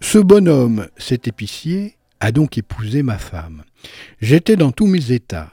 [0.00, 3.64] Ce bonhomme, cet épicier, a donc épousé ma femme.
[4.20, 5.52] J'étais dans tous mes états.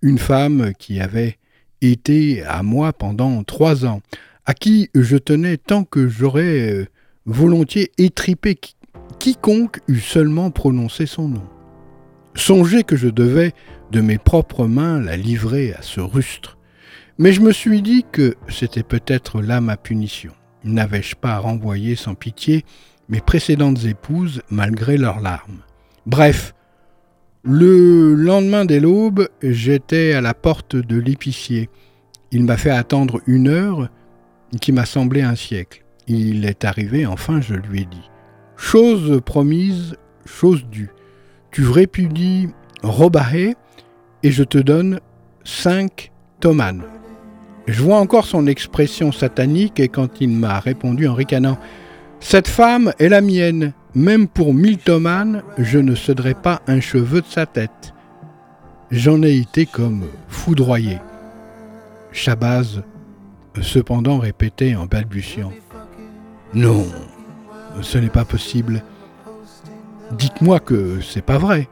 [0.00, 1.38] Une femme qui avait
[1.82, 4.00] été à moi pendant trois ans,
[4.46, 6.86] à qui je tenais tant que j'aurais euh,
[7.26, 8.58] volontiers étripé
[9.18, 11.55] quiconque eût seulement prononcé son nom.
[12.36, 13.52] Songez que je devais
[13.90, 16.58] de mes propres mains la livrer à ce rustre.
[17.18, 20.32] Mais je me suis dit que c'était peut-être là ma punition.
[20.62, 22.64] N'avais-je pas renvoyé sans pitié
[23.08, 25.62] mes précédentes épouses malgré leurs larmes?
[26.04, 26.54] Bref,
[27.42, 31.70] le lendemain dès l'aube, j'étais à la porte de l'épicier.
[32.32, 33.88] Il m'a fait attendre une heure
[34.60, 35.84] qui m'a semblé un siècle.
[36.06, 38.10] Il est arrivé, enfin je lui ai dit.
[38.56, 40.90] Chose promise, chose due.
[41.56, 42.50] Tu répudies
[42.82, 43.56] Robahé
[44.22, 45.00] et je te donne
[45.42, 46.82] cinq tomanes.
[47.66, 51.56] Je vois encore son expression satanique et quand il m'a répondu en ricanant
[52.20, 57.22] Cette femme est la mienne, même pour mille tomanes, je ne céderai pas un cheveu
[57.22, 57.94] de sa tête.
[58.90, 60.98] J'en ai été comme foudroyé.
[62.12, 62.82] Chabaz,
[63.62, 65.54] cependant, répétait en balbutiant
[66.52, 66.84] Non,
[67.80, 68.82] ce n'est pas possible.
[70.12, 71.68] Dites-moi que c'est pas vrai.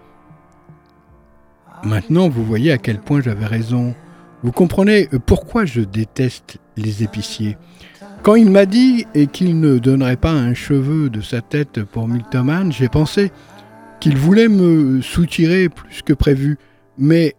[1.85, 3.95] Maintenant, vous voyez à quel point j'avais raison.
[4.43, 7.57] Vous comprenez pourquoi je déteste les épiciers.
[8.23, 12.73] Quand il m'a dit qu'il ne donnerait pas un cheveu de sa tête pour Miltoman,
[12.73, 13.31] j'ai pensé
[14.01, 16.59] qu'il voulait me soutirer plus que prévu.
[16.99, 17.35] Mais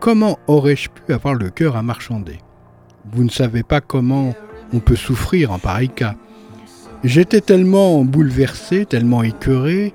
[0.00, 2.38] comment aurais-je pu avoir le cœur à marchander?
[3.12, 4.34] Vous ne savez pas comment
[4.72, 6.14] on peut souffrir en pareil cas.
[7.04, 9.94] J'étais tellement bouleversé, tellement écœuré,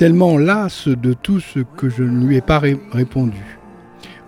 [0.00, 3.58] tellement lasse de tout ce que je ne lui ai pas répondu.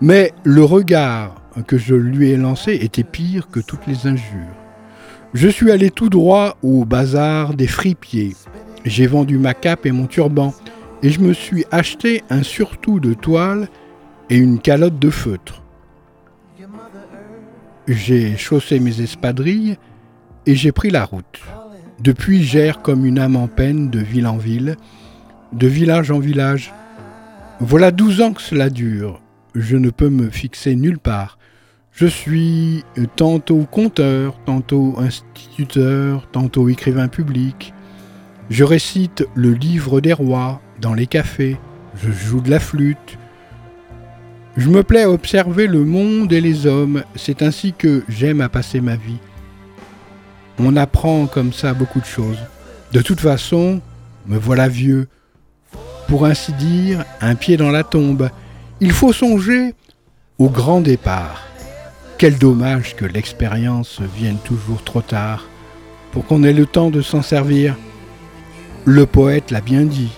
[0.02, 4.54] Mais le regard que je lui ai lancé était pire que toutes les injures.
[5.32, 8.36] Je suis allé tout droit au bazar des fripiers.
[8.84, 10.52] J'ai vendu ma cape et mon turban,
[11.02, 13.66] et je me suis acheté un surtout de toile
[14.28, 15.62] et une calotte de feutre.
[17.88, 19.78] J'ai chaussé mes espadrilles
[20.44, 21.40] et j'ai pris la route.
[21.98, 24.76] Depuis, j'erre comme une âme en peine de ville en ville,
[25.53, 26.72] de village en village.
[27.61, 29.20] Voilà douze ans que cela dure.
[29.55, 31.38] Je ne peux me fixer nulle part.
[31.92, 32.84] Je suis
[33.16, 37.74] tantôt conteur, tantôt instituteur, tantôt écrivain public.
[38.48, 41.59] Je récite le livre des rois dans les cafés.
[42.03, 43.18] Je joue de la flûte.
[44.57, 47.05] Je me plais à observer le monde et les hommes.
[47.14, 49.20] C'est ainsi que j'aime à passer ma vie.
[50.59, 52.38] On apprend comme ça beaucoup de choses.
[52.92, 53.80] De toute façon,
[54.26, 55.09] me voilà vieux.
[56.09, 58.28] Pour ainsi dire, un pied dans la tombe.
[58.80, 59.74] Il faut songer
[60.38, 61.46] au grand départ.
[62.18, 65.46] Quel dommage que l'expérience vienne toujours trop tard
[66.12, 67.76] pour qu'on ait le temps de s'en servir.
[68.84, 70.12] Le poète l'a bien dit.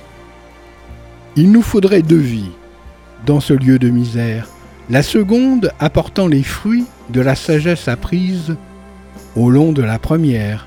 [1.36, 2.50] Il nous faudrait deux vies
[3.26, 4.48] dans ce lieu de misère,
[4.90, 8.56] la seconde apportant les fruits de la sagesse apprise
[9.34, 10.66] au long de la première.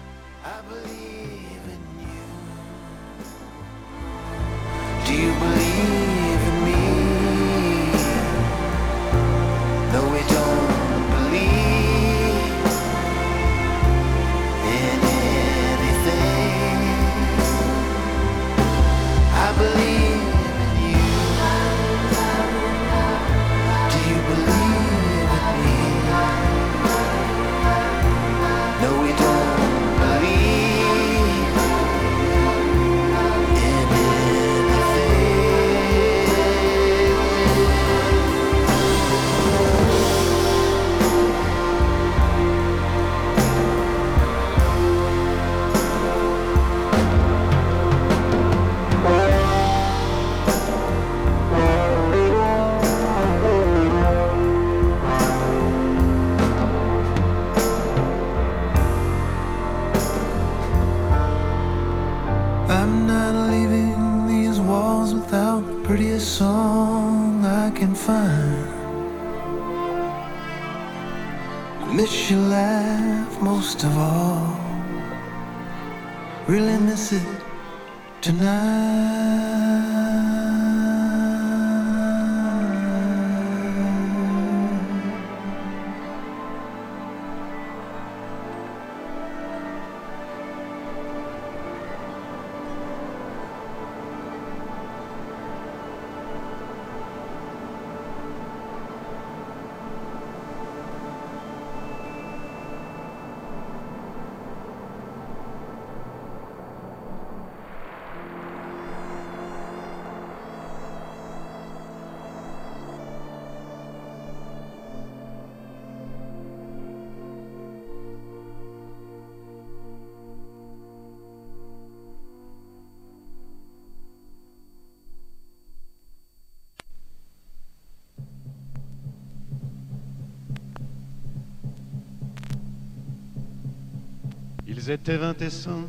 [134.80, 135.88] Ils étaient vingt et cent,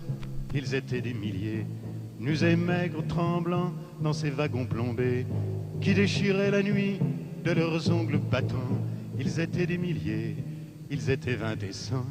[0.54, 1.66] ils étaient des milliers,
[2.18, 5.26] nus et maigres, tremblants dans ces wagons plombés,
[5.82, 6.98] qui déchiraient la nuit
[7.44, 8.56] de leurs ongles battants.
[9.20, 10.36] Ils étaient des milliers,
[10.90, 12.06] ils étaient vingt et cent.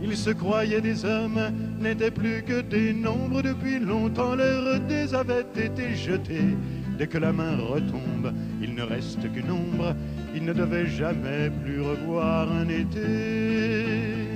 [0.00, 1.40] Ils se croyaient des hommes,
[1.80, 4.36] n'étaient plus que des nombres depuis longtemps.
[4.36, 6.54] Leurs dés avaient été jetés.
[6.96, 8.32] Dès que la main retombe,
[8.62, 9.96] il ne reste qu'une ombre
[10.34, 14.28] il ne devait jamais plus revoir un été.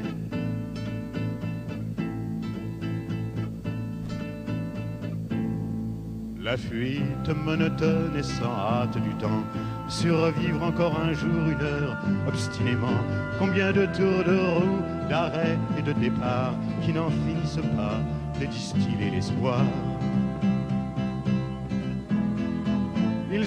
[6.41, 9.45] La fuite monotone et sans hâte du temps,
[9.89, 12.99] survivre encore un jour, une heure, obstinément,
[13.39, 18.01] combien de tours de roue, d'arrêt et de départ qui n'en finissent pas
[18.41, 19.63] de distiller l'espoir.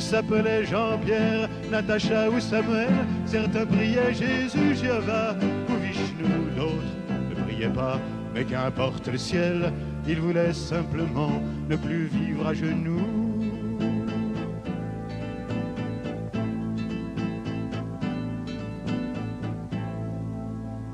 [0.01, 2.89] Il s'appelait Jean-Pierre, Natacha ou Samuel.
[3.27, 5.35] Certains priaient Jésus, Jéhovah
[5.69, 6.25] ou Vishnu.
[6.57, 7.99] D'autres ne priaient pas,
[8.33, 9.71] mais qu'importe le ciel,
[10.07, 12.99] ils voulaient simplement ne plus vivre à genoux.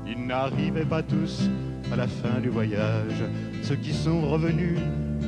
[0.06, 1.48] Ils n'arrivaient pas tous
[1.90, 3.24] à la fin du voyage.
[3.62, 4.78] Ceux qui sont revenus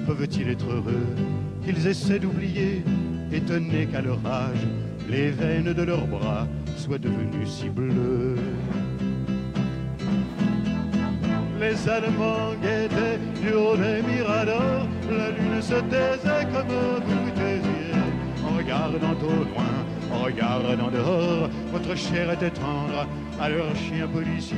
[0.06, 1.06] peuvent-ils être heureux?
[1.66, 2.84] Ils essaient d'oublier
[3.32, 4.66] étonnés qu'à leur âge,
[5.08, 8.36] les veines de leurs bras soient devenues si bleues.
[11.60, 17.94] Les Allemands guettaient du haut des miradors, la lune se taisait comme vous taisiez,
[18.46, 19.74] en regardant au loin,
[20.12, 23.06] en regardant dehors, votre chair était tendre
[23.38, 24.56] à leur chien policier.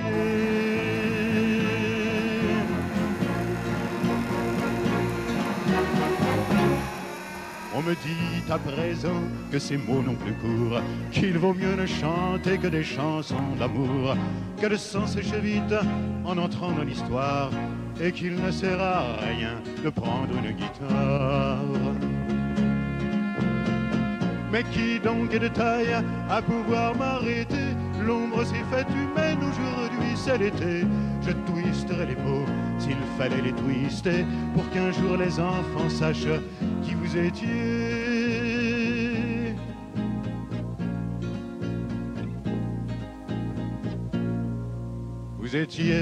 [7.74, 11.86] On me dit à présent que ces mots n'ont plus cours, qu'il vaut mieux ne
[11.86, 14.14] chanter que des chansons d'amour,
[14.60, 15.74] que le sang s'échevite vite
[16.24, 17.50] en entrant dans l'histoire,
[18.00, 21.58] et qu'il ne sert à rien de prendre une guitare.
[24.52, 25.96] Mais qui donc est de taille
[26.28, 27.56] à pouvoir m'arrêter?
[28.04, 30.84] L'ombre s'est faite humaine aujourd'hui, c'est l'été.
[31.22, 32.44] Je twisterai les peaux
[32.78, 36.26] s'il fallait les twister pour qu'un jour les enfants sachent
[37.12, 37.48] vous étiez.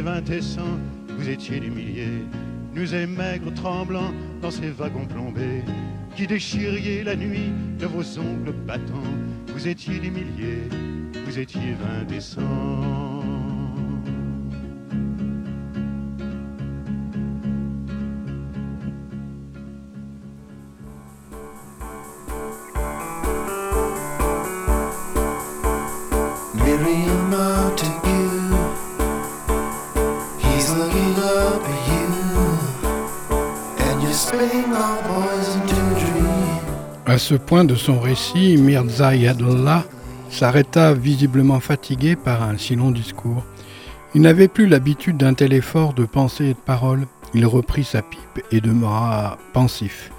[0.02, 0.78] Vingt et cent,
[1.18, 2.24] vous étiez des milliers,
[2.72, 5.64] nous et maigres tremblants dans ces wagons plombés,
[6.16, 9.02] qui déchiriez la nuit de vos ongles battants.
[9.48, 10.68] Vous étiez des milliers,
[11.26, 13.09] vous étiez vingt et cent.
[37.20, 39.84] Ce point de son récit, Mirza Yadullah
[40.30, 43.44] s'arrêta visiblement fatigué par un si long discours.
[44.14, 47.06] Il n'avait plus l'habitude d'un tel effort de pensée et de parole.
[47.34, 50.10] Il reprit sa pipe et demeura pensif,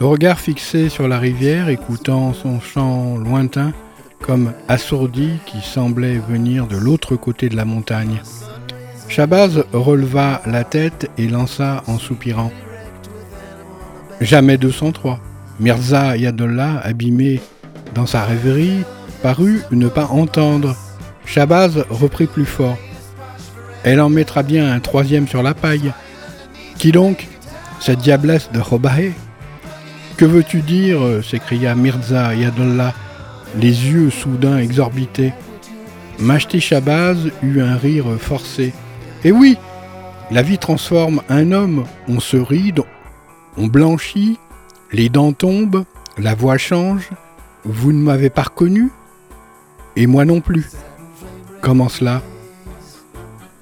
[0.00, 3.72] le regard fixé sur la rivière, écoutant son chant lointain,
[4.20, 8.20] comme assourdi qui semblait venir de l'autre côté de la montagne.
[9.08, 12.52] Shabazz releva la tête et lança en soupirant.
[14.20, 15.20] Jamais 203.
[15.60, 17.40] Mirza Yadollah, abîmé
[17.94, 18.82] dans sa rêverie,
[19.22, 20.74] parut ne pas entendre.
[21.26, 22.78] Shabazz reprit plus fort.
[23.84, 25.92] Elle en mettra bien un troisième sur la paille.
[26.78, 27.28] Qui donc
[27.78, 29.12] Cette diablesse de Robahe
[30.16, 30.98] Que veux-tu dire?
[31.22, 32.94] s'écria Mirza Yadollah
[33.58, 35.32] les yeux soudain exorbités.
[36.18, 38.72] Machti Shabazz eut un rire forcé.
[39.24, 39.56] Et oui,
[40.30, 42.80] la vie transforme un homme, on se ride,
[43.56, 44.38] on blanchit,
[44.92, 45.84] les dents tombent,
[46.18, 47.10] la voix change.
[47.64, 48.90] Vous ne m'avez pas reconnu
[49.96, 50.66] Et moi non plus.
[51.60, 52.22] Comment cela?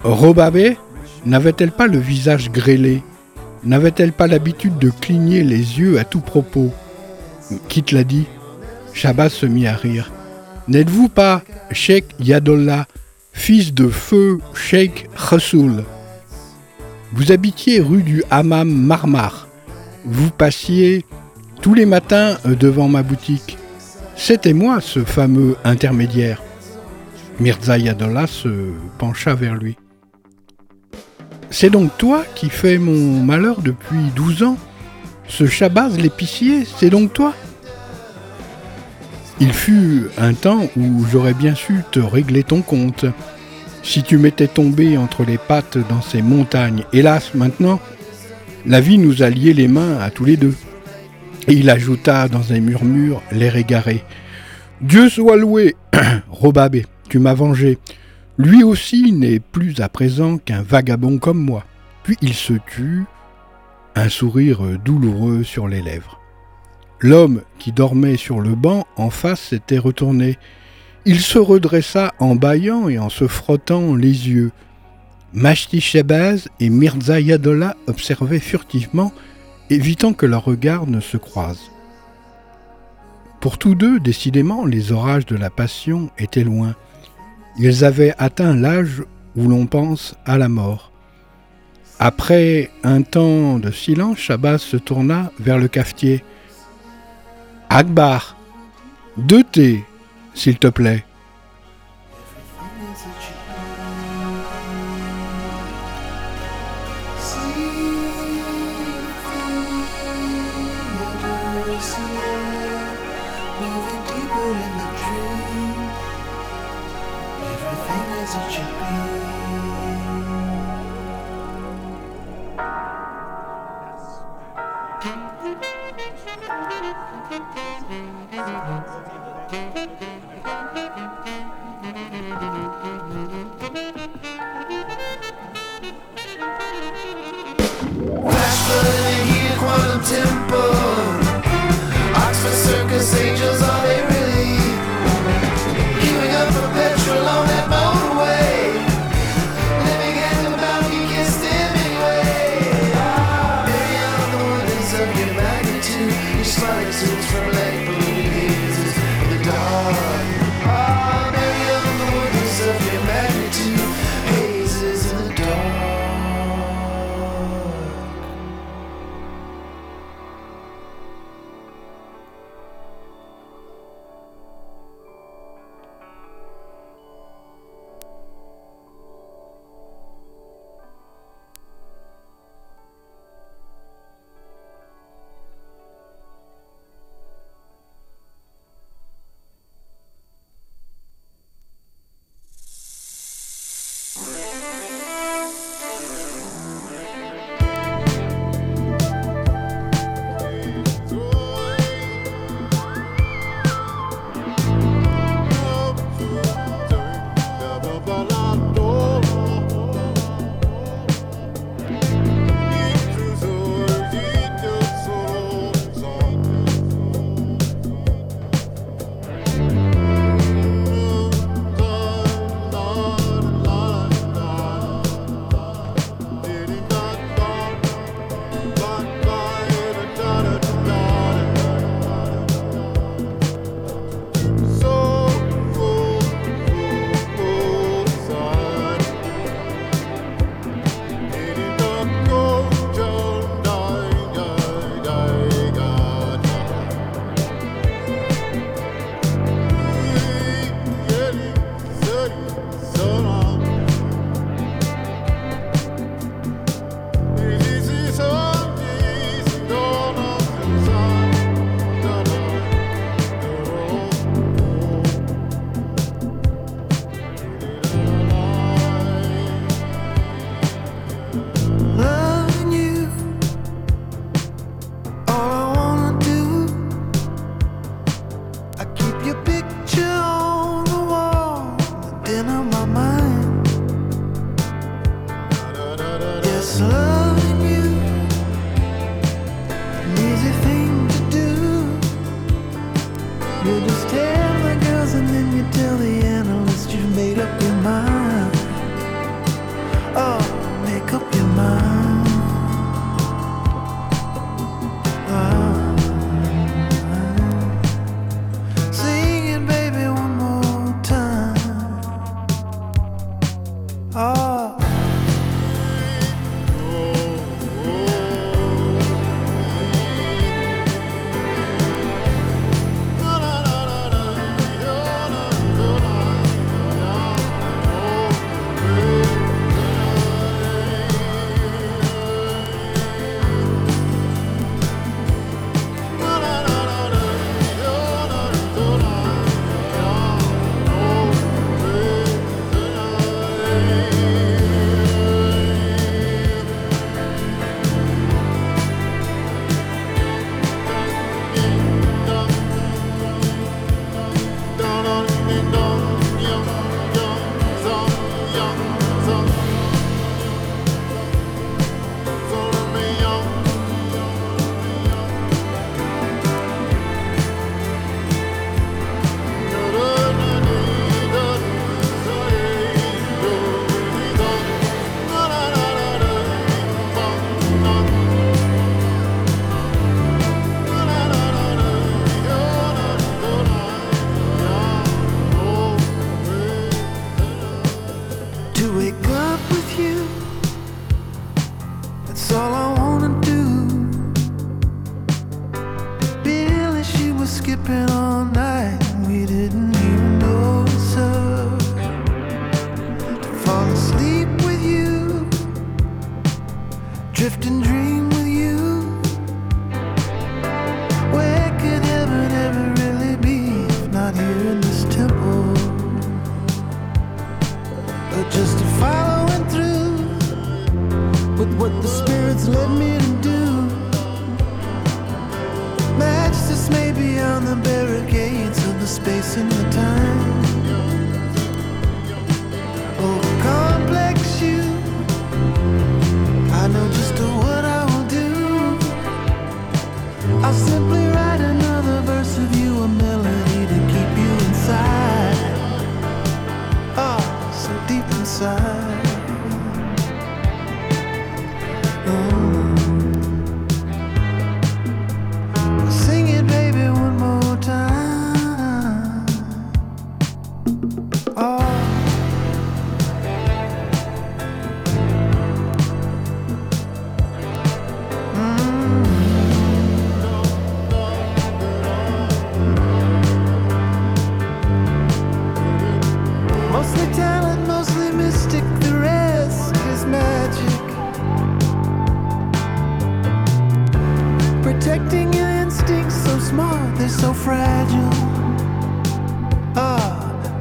[0.05, 0.77] Robabé
[1.27, 3.03] n'avait-elle pas le visage grêlé?
[3.65, 6.73] N'avait-elle pas l'habitude de cligner les yeux à tout propos?
[7.69, 8.27] Qui te l'a dit?
[8.95, 10.13] Shabazz se mit à rire.
[10.69, 12.87] N'êtes-vous pas Sheikh Yadollah,
[13.33, 15.85] fils de feu Sheikh Rassoul
[17.13, 19.49] Vous habitiez rue du Hammam Marmar.
[20.05, 21.05] Vous passiez
[21.61, 23.59] tous les matins devant ma boutique.
[24.17, 26.43] C'était moi ce fameux intermédiaire.
[27.41, 29.77] Mirza Yadollah se pencha vers lui.
[31.51, 34.59] C'est donc toi qui fais mon malheur depuis douze ans
[35.29, 37.35] Ce Shabazz l'épicier, c'est donc toi
[39.41, 43.05] il fut un temps où j'aurais bien su te régler ton compte.
[43.85, 47.79] Si tu m'étais tombé entre les pattes dans ces montagnes, hélas maintenant,
[48.67, 50.55] la vie nous a lié les mains à tous les deux.
[51.49, 54.05] Et il ajouta dans un murmure l'air égaré.
[54.81, 55.77] Dieu soit loué,
[56.29, 57.79] Robabé, tu m'as vengé.
[58.37, 61.65] Lui aussi n'est plus à présent qu'un vagabond comme moi.
[62.03, 63.05] Puis il se tut,
[63.95, 66.21] un sourire douloureux sur les lèvres.
[67.01, 70.37] L'homme qui dormait sur le banc en face s'était retourné.
[71.05, 74.53] Il se redressa en bâillant et en se frottant les yeux.
[75.33, 79.13] Mashti Shebaz et Mirza Yadola observaient furtivement,
[79.71, 81.71] évitant que leurs regards ne se croisent.
[83.41, 86.75] Pour tous deux, décidément, les orages de la passion étaient loin.
[87.59, 89.03] Ils avaient atteint l'âge
[89.37, 90.93] où l'on pense à la mort.
[92.01, 96.25] Après un temps de silence, Shabazz se tourna vers le cafetier.
[97.71, 98.37] Akbar,
[99.17, 99.85] deux thés,
[100.35, 101.05] s'il te plaît.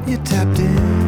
[0.08, 1.07] you tapped in.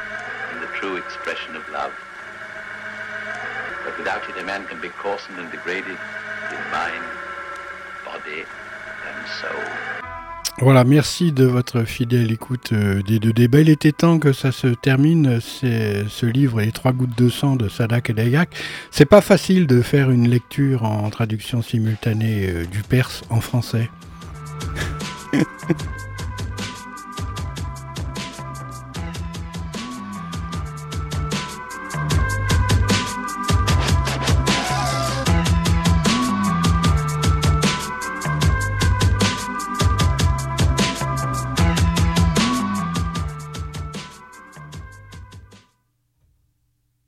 [0.81, 1.93] true expression of love.
[3.85, 5.97] But without it, a man can be coarsened and degraded
[6.55, 7.05] in mind,
[8.05, 8.41] body
[9.07, 9.63] and soul.
[10.59, 13.61] Voilà, merci de votre fidèle écoute euh, des deux débats.
[13.61, 17.55] Il était temps que ça se termine, c'est ce livre Les trois gouttes de sang
[17.55, 18.49] de Sadak et Dayak.
[18.91, 23.89] C'est pas facile de faire une lecture en traduction simultanée euh, du perse en français.